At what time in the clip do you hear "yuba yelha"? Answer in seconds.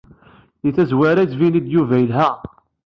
1.73-2.27